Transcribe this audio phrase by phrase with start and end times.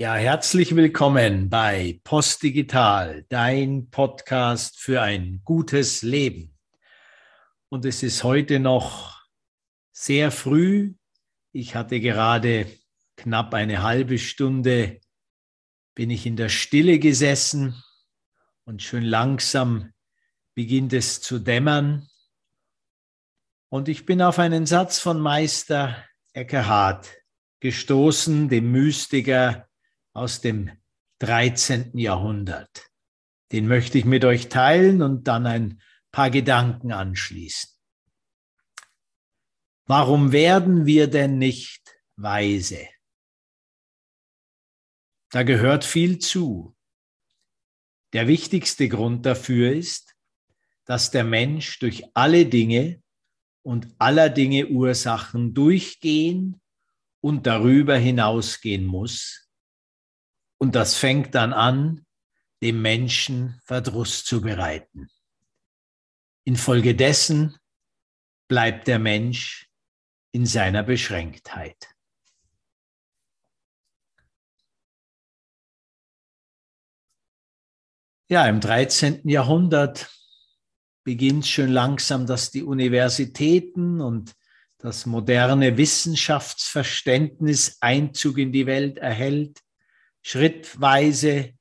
[0.00, 6.56] Ja, herzlich willkommen bei Postdigital, dein Podcast für ein gutes Leben.
[7.68, 9.22] Und es ist heute noch
[9.92, 10.94] sehr früh.
[11.52, 12.66] Ich hatte gerade
[13.18, 15.02] knapp eine halbe Stunde,
[15.94, 17.74] bin ich in der Stille gesessen
[18.64, 19.92] und schön langsam
[20.54, 22.08] beginnt es zu dämmern.
[23.68, 27.18] Und ich bin auf einen Satz von Meister Eckhart
[27.60, 29.66] gestoßen, dem Mystiker
[30.12, 30.70] aus dem
[31.20, 31.96] 13.
[31.98, 32.90] Jahrhundert.
[33.52, 37.70] Den möchte ich mit euch teilen und dann ein paar Gedanken anschließen.
[39.86, 42.88] Warum werden wir denn nicht weise?
[45.30, 46.76] Da gehört viel zu.
[48.12, 50.16] Der wichtigste Grund dafür ist,
[50.84, 53.02] dass der Mensch durch alle Dinge
[53.62, 56.60] und aller Dinge Ursachen durchgehen
[57.20, 59.39] und darüber hinausgehen muss,
[60.60, 62.04] und das fängt dann an,
[62.62, 65.08] dem Menschen Verdruss zu bereiten.
[66.44, 67.56] Infolgedessen
[68.46, 69.70] bleibt der Mensch
[70.32, 71.94] in seiner Beschränktheit.
[78.28, 79.26] Ja, im 13.
[79.28, 80.14] Jahrhundert
[81.04, 84.36] beginnt schon langsam, dass die Universitäten und
[84.76, 89.62] das moderne Wissenschaftsverständnis Einzug in die Welt erhält.
[90.22, 91.54] Schrittweise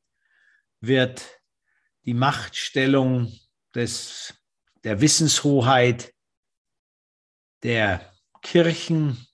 [0.81, 1.41] wird
[2.05, 3.31] die Machtstellung
[3.75, 4.33] des,
[4.83, 6.13] der Wissenshoheit
[7.63, 8.01] der
[8.41, 9.27] Kirchen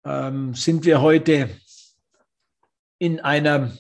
[0.04, 1.50] ähm, sind wir heute
[2.98, 3.76] in einer,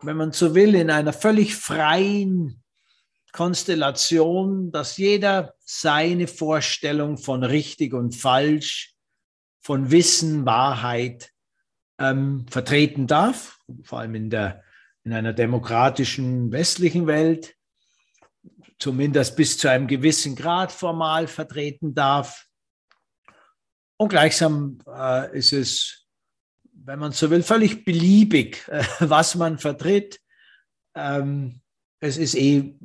[0.00, 2.59] wenn man so will, in einer völlig freien
[3.32, 8.94] Konstellation, dass jeder seine Vorstellung von richtig und falsch,
[9.60, 11.30] von Wissen, Wahrheit
[11.98, 14.64] ähm, vertreten darf, vor allem in, der,
[15.04, 17.54] in einer demokratischen westlichen Welt,
[18.78, 22.46] zumindest bis zu einem gewissen Grad formal vertreten darf.
[23.98, 26.06] Und gleichsam äh, ist es,
[26.72, 30.20] wenn man so will, völlig beliebig, äh, was man vertritt.
[30.94, 31.60] Ähm,
[32.00, 32.78] es ist eh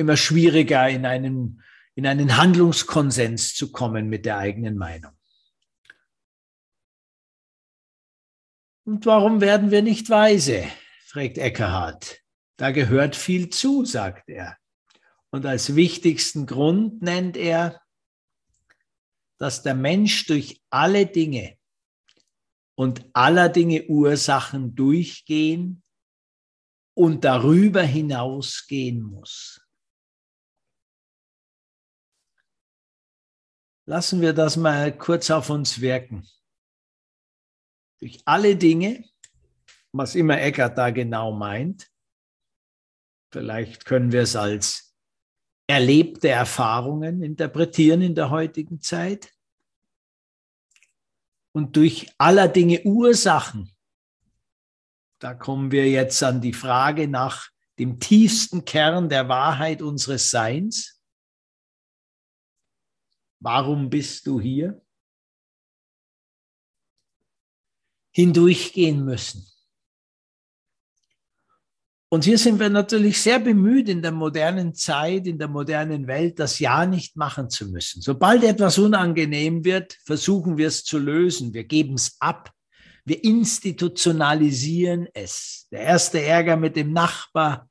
[0.00, 1.62] immer schwieriger, in einen,
[1.94, 5.12] in einen Handlungskonsens zu kommen mit der eigenen Meinung.
[8.84, 10.64] Und warum werden wir nicht weise?
[11.04, 12.20] fragt Eckhart.
[12.56, 14.56] Da gehört viel zu, sagt er.
[15.30, 17.80] Und als wichtigsten Grund nennt er,
[19.38, 21.56] dass der Mensch durch alle Dinge
[22.74, 25.82] und aller Dinge Ursachen durchgehen
[26.94, 29.59] und darüber hinausgehen muss.
[33.90, 36.24] Lassen wir das mal kurz auf uns wirken.
[37.98, 39.04] Durch alle Dinge,
[39.90, 41.90] was immer Eckert da genau meint,
[43.32, 44.94] vielleicht können wir es als
[45.66, 49.32] erlebte Erfahrungen interpretieren in der heutigen Zeit.
[51.50, 53.74] Und durch aller Dinge Ursachen,
[55.18, 60.99] da kommen wir jetzt an die Frage nach dem tiefsten Kern der Wahrheit unseres Seins.
[63.40, 64.80] Warum bist du hier?
[68.12, 69.46] Hindurchgehen müssen.
[72.12, 76.40] Und hier sind wir natürlich sehr bemüht in der modernen Zeit, in der modernen Welt,
[76.40, 78.02] das Ja nicht machen zu müssen.
[78.02, 81.54] Sobald etwas unangenehm wird, versuchen wir es zu lösen.
[81.54, 82.50] Wir geben es ab.
[83.04, 85.68] Wir institutionalisieren es.
[85.70, 87.70] Der erste Ärger mit dem Nachbar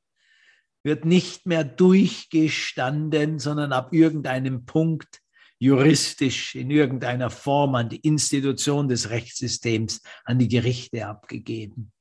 [0.82, 5.19] wird nicht mehr durchgestanden, sondern ab irgendeinem Punkt
[5.60, 11.92] juristisch in irgendeiner Form an die Institution des Rechtssystems, an die Gerichte abgegeben.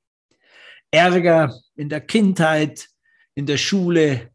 [0.89, 2.87] Ärger in der Kindheit,
[3.35, 4.31] in der Schule,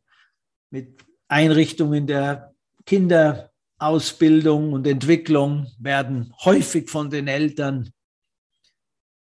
[0.70, 2.54] mit Einrichtungen der
[2.84, 7.92] Kinderausbildung und Entwicklung werden häufig von den Eltern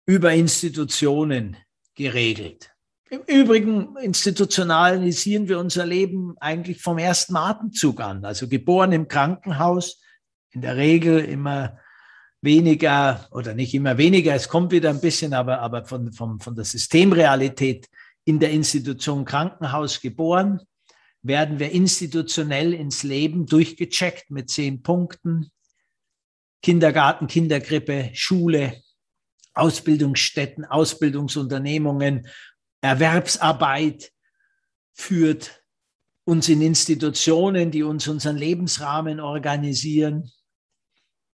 [0.04, 1.56] über Institutionen
[1.94, 2.75] geregelt.
[3.08, 8.24] Im Übrigen institutionalisieren wir unser Leben eigentlich vom ersten Atemzug an.
[8.24, 10.00] Also geboren im Krankenhaus,
[10.50, 11.78] in der Regel immer
[12.40, 16.56] weniger oder nicht immer weniger, es kommt wieder ein bisschen, aber, aber von, von, von
[16.56, 17.88] der Systemrealität
[18.24, 20.60] in der Institution Krankenhaus geboren,
[21.22, 25.50] werden wir institutionell ins Leben durchgecheckt mit zehn Punkten.
[26.60, 28.82] Kindergarten, Kinderkrippe, Schule,
[29.54, 32.26] Ausbildungsstätten, Ausbildungsunternehmungen,
[32.86, 34.12] Erwerbsarbeit
[34.92, 35.62] führt
[36.24, 40.30] uns in Institutionen, die uns unseren Lebensrahmen organisieren.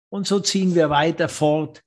[0.08, 1.82] Und so ziehen wir weiter fort,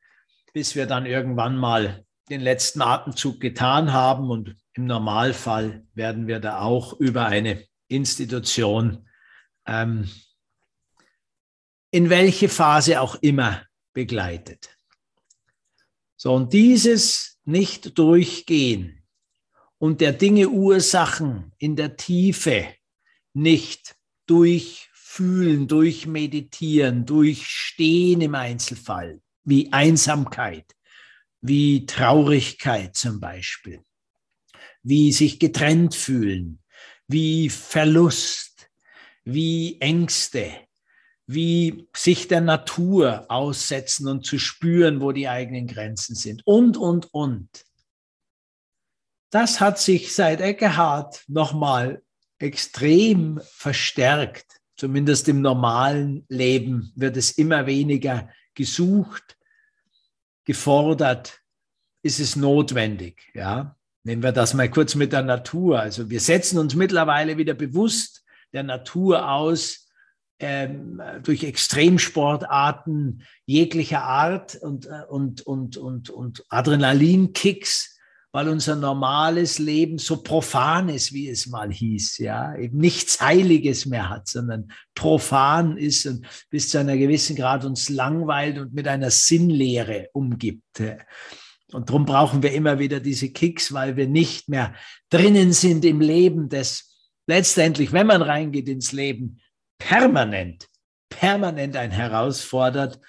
[0.54, 4.30] bis wir dann irgendwann mal den letzten Atemzug getan haben.
[4.30, 9.08] Und im Normalfall werden wir da auch über eine Institution,
[9.66, 10.10] ähm,
[11.92, 13.64] in welche Phase auch immer
[13.94, 14.70] begleitet.
[16.18, 18.99] So, und dieses nicht durchgehen
[19.80, 22.68] und der Dinge Ursachen in der Tiefe
[23.34, 23.96] nicht
[24.28, 30.76] durchfühlen, durchmeditieren, durchstehen im Einzelfall, wie Einsamkeit,
[31.42, 33.82] wie Traurigkeit zum Beispiel,
[34.84, 36.62] wie sich getrennt fühlen,
[37.08, 38.70] wie Verlust,
[39.24, 40.52] wie Ängste,
[41.26, 47.14] wie sich der Natur aussetzen und zu spüren, wo die eigenen Grenzen sind und, und,
[47.14, 47.69] und.
[49.30, 52.02] Das hat sich seit Eckehard nochmal
[52.40, 54.60] extrem verstärkt.
[54.76, 59.38] Zumindest im normalen Leben wird es immer weniger gesucht,
[60.46, 61.42] gefordert,
[62.02, 63.30] ist es notwendig.
[63.34, 63.76] Ja?
[64.04, 65.80] Nehmen wir das mal kurz mit der Natur.
[65.80, 68.24] Also wir setzen uns mittlerweile wieder bewusst
[68.54, 69.90] der Natur aus,
[70.40, 77.99] ähm, durch Extremsportarten jeglicher Art und, äh, und, und, und, und Adrenalinkicks,
[78.32, 83.86] weil unser normales Leben so profan ist, wie es mal hieß, ja, eben nichts Heiliges
[83.86, 88.88] mehr hat, sondern profan ist und bis zu einer gewissen Grad uns langweilt und mit
[88.88, 90.82] einer Sinnlehre umgibt.
[91.72, 94.74] Und darum brauchen wir immer wieder diese Kicks, weil wir nicht mehr
[95.10, 96.90] drinnen sind im Leben, das
[97.28, 99.40] letztendlich, wenn man reingeht ins Leben,
[99.80, 100.68] permanent,
[101.10, 103.00] permanent ein herausfordert.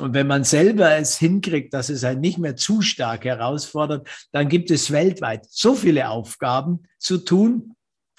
[0.00, 4.48] Und wenn man selber es hinkriegt, dass es einen nicht mehr zu stark herausfordert, dann
[4.48, 7.76] gibt es weltweit so viele Aufgaben zu tun,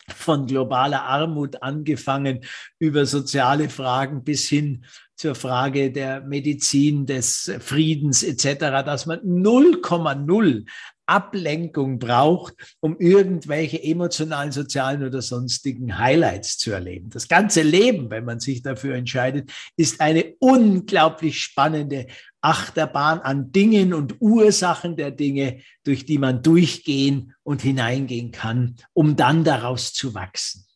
[0.10, 2.46] von globaler Armut angefangen
[2.80, 4.86] über soziale Fragen bis hin
[5.16, 10.66] zur Frage der Medizin, des Friedens etc., dass man 0,0
[11.08, 17.10] Ablenkung braucht, um irgendwelche emotionalen, sozialen oder sonstigen Highlights zu erleben.
[17.10, 22.08] Das ganze Leben, wenn man sich dafür entscheidet, ist eine unglaublich spannende
[22.42, 29.16] Achterbahn an Dingen und Ursachen der Dinge, durch die man durchgehen und hineingehen kann, um
[29.16, 30.68] dann daraus zu wachsen.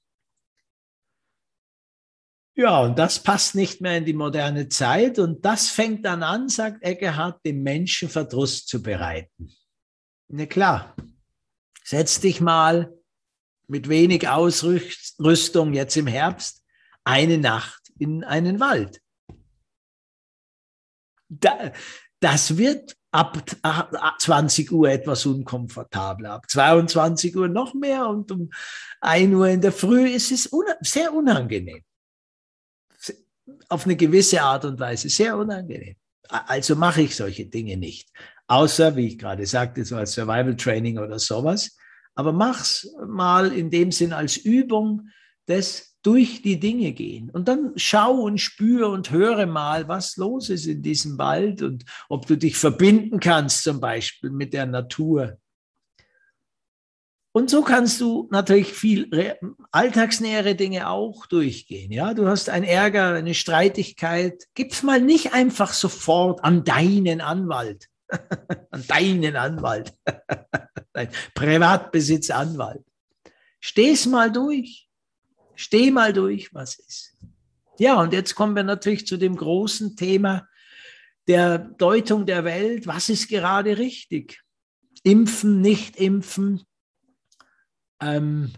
[2.54, 6.50] Ja, und das passt nicht mehr in die moderne Zeit und das fängt dann an,
[6.50, 9.50] sagt Eckehard, dem Menschen Verdruss zu bereiten.
[10.34, 10.96] Na klar,
[11.84, 12.98] setz dich mal
[13.68, 16.64] mit wenig Ausrüstung jetzt im Herbst
[17.04, 19.02] eine Nacht in einen Wald.
[21.28, 23.44] das wird ab
[24.20, 28.52] 20 Uhr etwas unkomfortabler, ab 22 Uhr noch mehr und um
[29.02, 30.50] 1 Uhr in der Früh ist es
[30.80, 31.84] sehr unangenehm.
[33.68, 35.98] Auf eine gewisse Art und Weise sehr unangenehm.
[36.30, 38.10] Also mache ich solche Dinge nicht
[38.48, 41.78] außer, wie ich gerade sagte, so als Survival Training oder sowas.
[42.16, 45.10] Aber mach's mal in dem Sinn als Übung
[45.48, 47.30] des durch die Dinge gehen.
[47.30, 51.86] Und dann schau und spüre und höre mal, was los ist in diesem Wald und
[52.10, 55.38] ob du dich verbinden kannst zum Beispiel mit der Natur.
[57.34, 59.38] Und so kannst du natürlich viel
[59.72, 61.92] alltagsnähere Dinge auch durchgehen.
[61.92, 64.48] Ja, du hast einen Ärger, eine Streitigkeit.
[64.54, 67.91] Gib's mal nicht einfach sofort an deinen Anwalt
[68.72, 69.94] an deinen Anwalt,
[70.94, 72.86] dein Privatbesitzanwalt.
[73.60, 74.90] Steh's mal durch.
[75.56, 77.18] Steh mal durch, was ist.
[77.78, 80.48] Ja, und jetzt kommen wir natürlich zu dem großen Thema
[81.28, 82.88] der Deutung der Welt.
[82.88, 84.42] Was ist gerade richtig?
[85.04, 86.64] Impfen, nicht impfen,
[88.02, 88.52] ähm,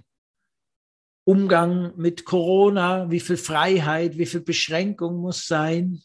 [1.25, 6.01] Umgang mit Corona, wie viel Freiheit, wie viel Beschränkung muss sein.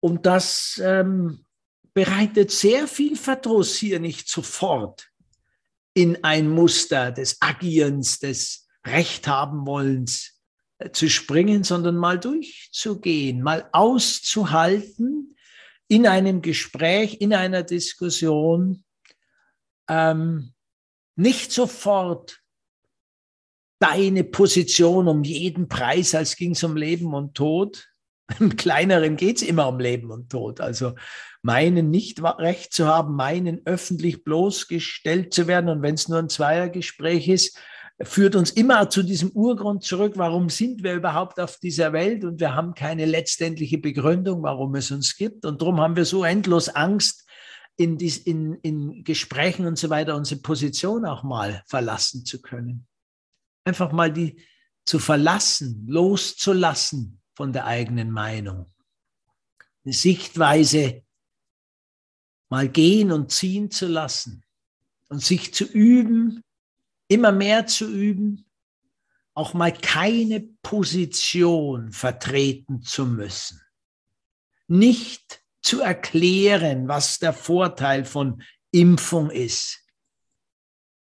[0.00, 1.44] Und das ähm,
[1.94, 5.08] bereitet sehr viel Verdruss hier nicht sofort
[5.94, 10.38] in ein Muster des Agierens, des Rechthabenwollens
[10.78, 15.36] äh, zu springen, sondern mal durchzugehen, mal auszuhalten
[15.88, 18.84] in einem Gespräch, in einer Diskussion,
[19.88, 20.52] ähm,
[21.14, 22.42] nicht sofort
[23.78, 27.88] deine Position um jeden Preis, als ging es um Leben und Tod.
[28.40, 30.60] Im Kleineren geht es immer um Leben und Tod.
[30.60, 30.94] Also
[31.42, 36.28] meinen nicht recht zu haben, meinen öffentlich bloßgestellt zu werden und wenn es nur ein
[36.28, 37.58] Zweiergespräch ist,
[38.02, 42.40] führt uns immer zu diesem Urgrund zurück, warum sind wir überhaupt auf dieser Welt und
[42.40, 45.46] wir haben keine letztendliche Begründung, warum es uns gibt.
[45.46, 47.26] Und darum haben wir so endlos Angst,
[47.78, 52.86] in, dies, in, in Gesprächen und so weiter unsere Position auch mal verlassen zu können.
[53.64, 54.42] Einfach mal die
[54.84, 58.66] zu verlassen, loszulassen von der eigenen Meinung.
[59.84, 61.04] Eine Sichtweise
[62.48, 64.42] mal gehen und ziehen zu lassen
[65.08, 66.42] und sich zu üben,
[67.08, 68.46] immer mehr zu üben,
[69.34, 73.60] auch mal keine Position vertreten zu müssen.
[74.66, 79.84] Nicht zu erklären, was der Vorteil von Impfung ist.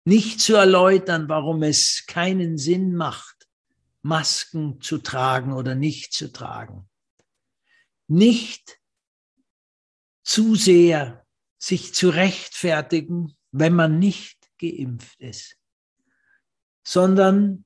[0.05, 3.40] Nicht zu erläutern, warum es keinen Sinn macht,
[4.03, 6.89] Masken zu tragen oder nicht zu tragen.
[8.09, 8.79] Nicht
[10.25, 11.27] zu sehr
[11.59, 15.61] sich zu rechtfertigen, wenn man nicht geimpft ist
[16.91, 17.65] sondern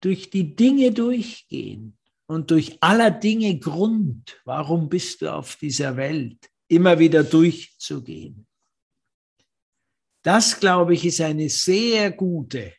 [0.00, 6.50] durch die Dinge durchgehen und durch aller Dinge Grund, warum bist du auf dieser Welt,
[6.68, 8.46] immer wieder durchzugehen.
[10.22, 12.74] Das, glaube ich, ist eine sehr gute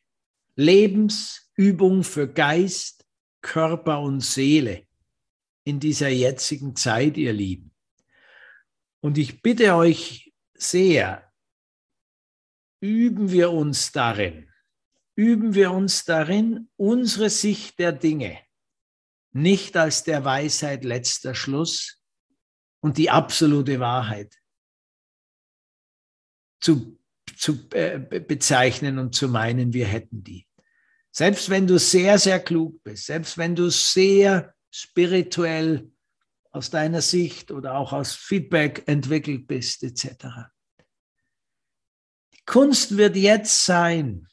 [0.55, 2.96] Lebensübung für Geist,
[3.47, 4.85] Körper und Seele
[5.63, 7.73] in dieser jetzigen Zeit, ihr Lieben.
[8.99, 11.31] Und ich bitte euch sehr,
[12.81, 14.49] üben wir uns darin,
[15.15, 18.37] üben wir uns darin, unsere Sicht der Dinge
[19.31, 22.01] nicht als der Weisheit letzter Schluss
[22.81, 24.35] und die absolute Wahrheit
[26.59, 26.99] zu,
[27.37, 30.46] zu äh, bezeichnen und zu meinen, wir hätten die.
[31.17, 35.89] Selbst wenn du sehr, sehr klug bist, selbst wenn du sehr spirituell
[36.51, 40.51] aus deiner Sicht oder auch aus Feedback entwickelt bist, etc.
[42.35, 44.27] Die Kunst wird jetzt sein,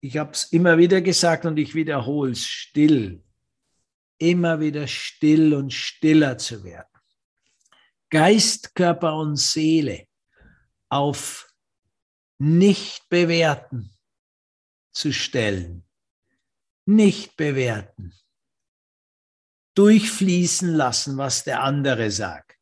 [0.00, 3.22] ich habe es immer wieder gesagt und ich wiederhole es, still.
[4.16, 6.88] Immer wieder still und stiller zu werden.
[8.08, 10.06] Geist, Körper und Seele
[10.88, 11.52] auf
[12.38, 13.95] nicht bewerten
[14.96, 15.84] zu stellen.
[16.86, 18.14] Nicht bewerten.
[19.74, 22.56] Durchfließen lassen, was der andere sagt.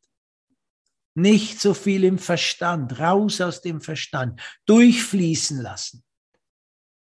[1.13, 4.41] Nicht so viel im Verstand, raus aus dem Verstand.
[4.65, 6.03] Durchfließen lassen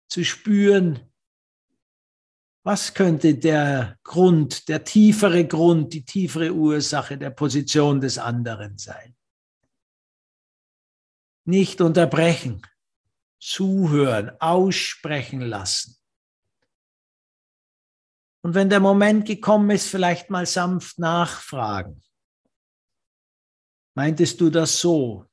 [0.08, 1.12] zu spüren,
[2.62, 9.16] was könnte der Grund, der tiefere Grund, die tiefere Ursache der Position des anderen sein.
[11.44, 12.62] Nicht unterbrechen,
[13.44, 15.96] zuhören, aussprechen lassen.
[18.42, 22.02] Und wenn der Moment gekommen ist, vielleicht mal sanft nachfragen.
[23.94, 25.26] Meintest du das so?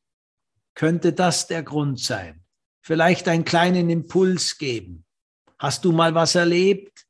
[0.74, 2.41] Könnte das der Grund sein?
[2.82, 5.06] vielleicht einen kleinen Impuls geben.
[5.60, 7.06] Hast du mal was erlebt,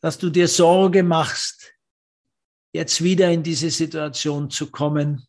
[0.00, 1.72] dass du dir Sorge machst,
[2.72, 5.26] jetzt wieder in diese Situation zu kommen,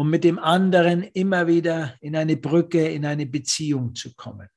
[0.00, 4.48] um mit dem anderen immer wieder in eine Brücke, in eine Beziehung zu kommen?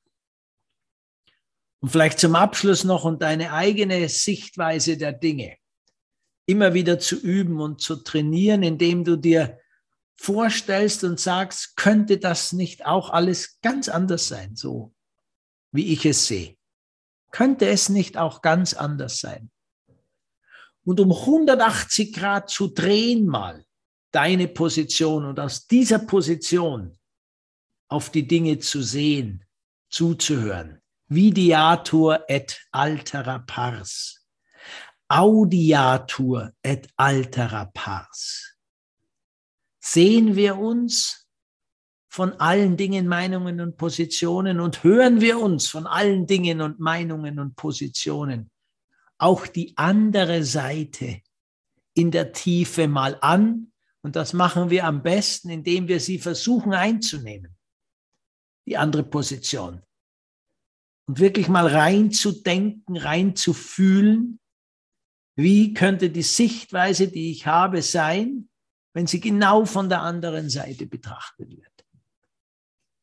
[1.82, 5.58] Und vielleicht zum Abschluss noch und deine eigene Sichtweise der Dinge
[6.46, 9.60] immer wieder zu üben und zu trainieren, indem du dir
[10.16, 14.94] vorstellst und sagst, könnte das nicht auch alles ganz anders sein, so
[15.74, 16.56] wie ich es sehe?
[17.32, 19.52] Könnte es nicht auch ganz anders sein?
[20.86, 23.66] Und um 180 Grad zu drehen mal
[24.14, 26.98] deine Position und aus dieser Position
[27.90, 29.44] auf die Dinge zu sehen,
[29.90, 30.80] zuzuhören.
[31.08, 34.26] Vidiatur et altera pars.
[35.10, 38.58] Audiatur et altera pars
[39.80, 41.28] Sehen wir uns
[42.08, 47.38] von allen Dingen, Meinungen und Positionen und hören wir uns von allen Dingen und Meinungen
[47.38, 48.50] und Positionen
[49.18, 51.22] auch die andere Seite
[51.94, 53.73] in der Tiefe mal an.
[54.04, 57.56] Und das machen wir am besten, indem wir sie versuchen einzunehmen,
[58.68, 59.82] die andere Position.
[61.08, 64.40] Und wirklich mal reinzudenken, reinzufühlen,
[65.36, 68.50] wie könnte die Sichtweise, die ich habe, sein,
[68.94, 71.86] wenn sie genau von der anderen Seite betrachtet wird.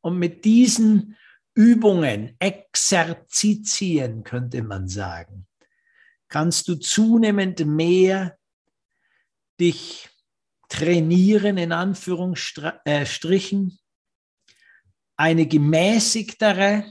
[0.03, 1.17] Und mit diesen
[1.55, 5.47] Übungen, Exerzitien könnte man sagen,
[6.29, 8.39] kannst du zunehmend mehr
[9.59, 10.10] dich
[10.71, 13.79] trainieren, in Anführungsstrichen,
[15.17, 16.85] eine gemäßigtere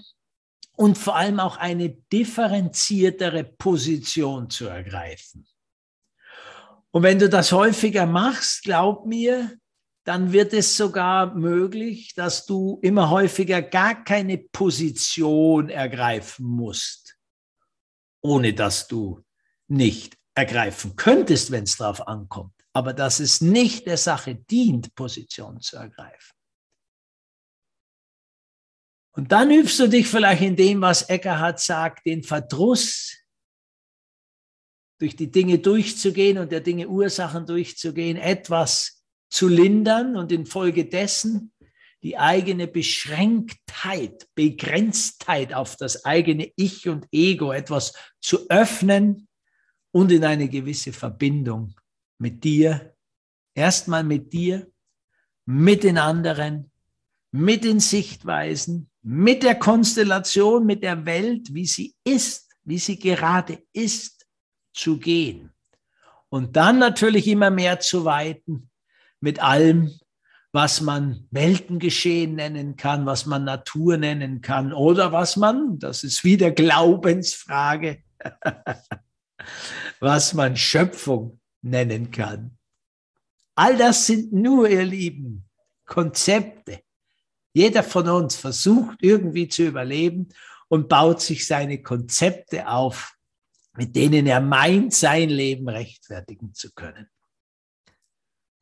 [0.74, 5.48] und vor allem auch eine differenziertere Position zu ergreifen.
[6.91, 9.57] Und wenn du das häufiger machst, glaub mir,
[10.03, 17.17] dann wird es sogar möglich, dass du immer häufiger gar keine Position ergreifen musst,
[18.21, 19.24] ohne dass du
[19.67, 25.59] nicht ergreifen könntest, wenn es darauf ankommt, aber dass es nicht der Sache dient, Position
[25.59, 26.31] zu ergreifen.
[29.12, 33.17] Und dann übst du dich vielleicht in dem, was Eckhart sagt, den Verdruss,
[34.98, 41.51] durch die Dinge durchzugehen und der Dinge Ursachen durchzugehen, etwas zu lindern und infolgedessen
[42.01, 49.27] die eigene Beschränktheit, Begrenztheit auf das eigene Ich und Ego etwas zu öffnen
[49.91, 51.75] und in eine gewisse Verbindung
[52.19, 52.93] mit dir,
[53.55, 54.71] erstmal mit dir,
[55.45, 56.71] mit den anderen,
[57.31, 63.63] mit den Sichtweisen, mit der Konstellation, mit der Welt, wie sie ist, wie sie gerade
[63.73, 64.27] ist,
[64.73, 65.51] zu gehen.
[66.29, 68.69] Und dann natürlich immer mehr zu weiten
[69.19, 69.91] mit allem,
[70.51, 76.23] was man Weltengeschehen nennen kann, was man Natur nennen kann oder was man, das ist
[76.23, 78.03] wieder Glaubensfrage,
[79.99, 82.58] was man Schöpfung nennen kann.
[83.56, 85.50] All das sind nur, ihr Lieben,
[85.86, 86.82] Konzepte.
[87.54, 90.30] Jeder von uns versucht irgendwie zu überleben
[90.70, 93.16] und baut sich seine Konzepte auf,
[93.75, 97.10] mit denen er meint, sein Leben rechtfertigen zu können.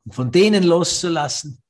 [0.04, 1.62] Und von denen loszulassen,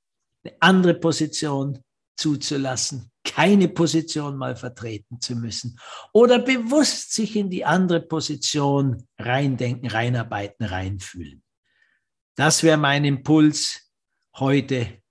[0.45, 1.83] eine andere Position
[2.17, 5.79] zuzulassen, keine Position mal vertreten zu müssen
[6.13, 11.43] oder bewusst sich in die andere Position reindenken, reinarbeiten, reinfühlen.
[12.37, 13.93] Das wäre mein Impuls
[14.37, 15.03] heute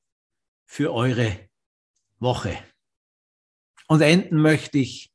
[0.66, 1.50] für eure
[2.20, 2.58] Woche.
[3.88, 5.14] Und enden möchte ich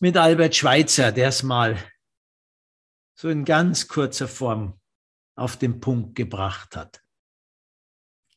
[0.00, 1.78] mit Albert Schweitzer, der es mal
[3.14, 4.80] so in ganz kurzer Form
[5.36, 7.02] auf den Punkt gebracht hat.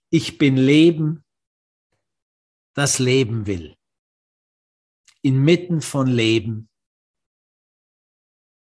[0.09, 1.23] Ich bin Leben,
[2.79, 3.77] das Leben will.
[5.21, 6.69] Inmitten von Leben,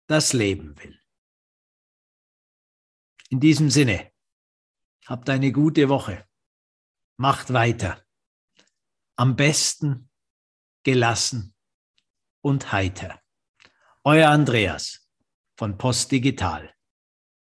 [0.07, 0.99] das Leben will.
[3.29, 4.11] In diesem Sinne,
[5.05, 6.27] habt eine gute Woche.
[7.17, 8.03] Macht weiter.
[9.17, 10.09] Am besten
[10.81, 11.53] gelassen
[12.41, 13.21] und heiter.
[14.03, 15.07] Euer Andreas
[15.55, 16.75] von Post Digital.